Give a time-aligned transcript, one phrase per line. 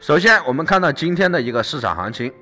[0.00, 2.32] 首先，我们看到今天的一个市场行情，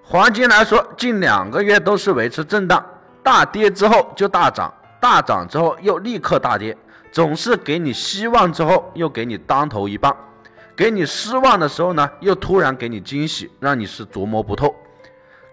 [0.00, 2.84] 黄金来说，近两个月都是维持震荡，
[3.20, 6.76] 大跌之后就大涨，大涨之后又立刻大跌，
[7.10, 10.16] 总是给你希望之后又给你当头一棒，
[10.76, 14.72] 给你失望的时候呢，又突然给你惊喜，让你是琢磨不透。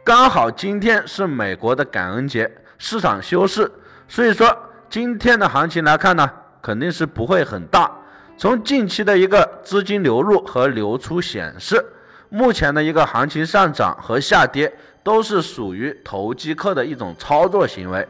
[0.03, 3.69] 刚好今天是美国的感恩节，市场休市，
[4.07, 4.55] 所以说
[4.87, 7.91] 今天的行情来看呢，肯定是不会很大。
[8.39, 11.85] 从近期的一个资金流入和流出显示，
[12.29, 14.73] 目前的一个行情上涨和下跌
[15.03, 18.07] 都是属于投机客的一种操作行为。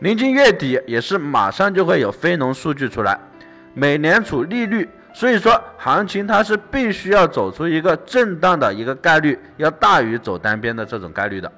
[0.00, 3.18] 临近月底，也是马上就会有非农数据出来，
[3.72, 11.50] 美联储利率，所以说行情它是必须要走出一个震荡的一个概率，要大于走单边的这种概率的。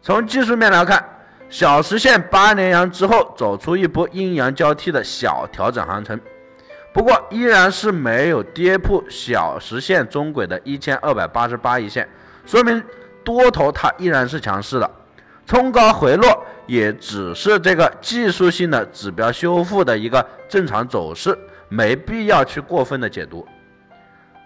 [0.00, 1.04] 从技术面来看，
[1.50, 6.18] 小时线八连阳之后走出一波阴阳交替的小调整行情。
[6.92, 12.08] 不过依然是没有跌破小时线中轨的一千二百八十八一线，
[12.44, 12.82] 说明
[13.22, 14.90] 多头它依然是强势的，
[15.46, 23.46] 冲高回落也只是这个技术性的指标修复的一个正常走势，没必要去过分的解读。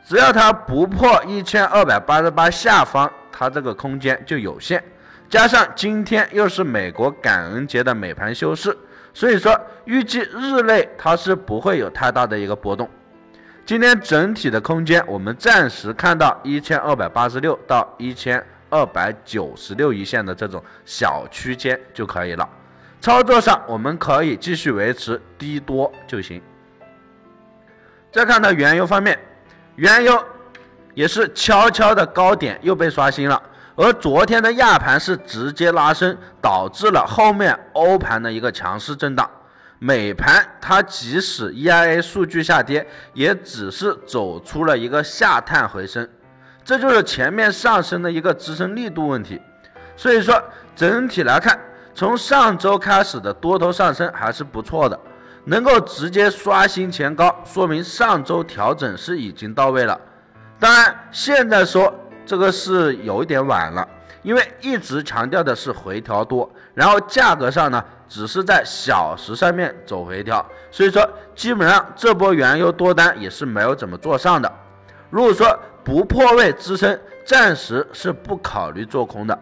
[0.07, 4.85] 只要它不破一千二百八十八下方，它这个空间就有限。
[5.31, 8.77] 加上今天又是美国感恩节的美盘休市。
[9.15, 12.91] 所以说，预计日内它是不会有太大的一个波动。
[13.65, 22.47] 今天整体的空间，我们暂时看到一千二百八十六到一千二百九十六一线的这种小区间就可以了。
[23.01, 26.43] 操作上，我们可以继续维持低多就行。
[28.11, 29.19] 再看到原油方面，
[29.77, 30.23] 原油
[30.93, 33.41] 也是悄悄的高点又被刷新了。
[33.77, 39.29] 而昨天的亚盘是直接拉升，导致了后面欧盘的一个强势震荡。
[39.81, 46.09] 美盘它即使 EIA 数据下跌，也只是走出了一个下探回升，
[46.65, 49.43] 这就是前面上升的一个支撑力度问题。
[49.97, 50.41] 所以说
[50.77, 51.59] 整体来看，
[51.95, 54.99] 从上周开始的多头上升还是不错的，
[55.47, 60.01] 能够直接刷新前高，说明上周调整是已经到位了。
[60.61, 61.93] 当然现在说。
[62.27, 63.87] 这个是有一点晚了，
[64.23, 74.51] 因为一直强调的是回调多，然后价格上呢只是在小时上面走回调，所以说基本上这波原油多单也是没有怎么做上的。
[75.11, 79.39] 如果说不破位支撑，暂时是不考虑做空的。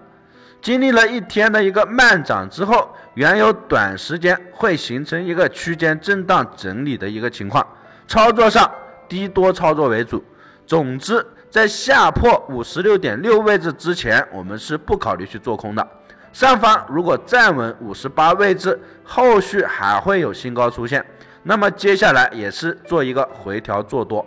[0.61, 7.67] 经历了一天的一个慢涨之后，原油短时间会形成一个区间震荡整理的一个情况，
[8.09, 8.71] 操作上
[9.09, 10.23] 低多操作为主。
[10.67, 11.25] 总之。
[11.53, 15.87] 在下破五十六点六位置之前，我们是不考虑去做空的。
[16.33, 21.05] 上方如果站稳五十八位置，后续还会有新高出现，
[21.43, 24.27] 那么接下来也是做一个回调做多。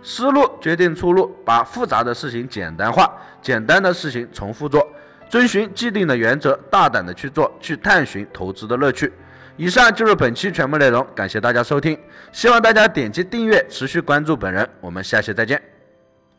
[0.00, 3.12] 思路决定出路，把复杂的事情简单化，
[3.42, 4.86] 简单的事情重复做，
[5.28, 9.12] 遵循既定的原则，大胆的去做，去探寻投资的乐趣。
[9.56, 11.98] 以上就是本期全部内容，感谢大家收听，
[12.30, 15.77] 希望大家点击订阅，持续关注本人，我们下期再见。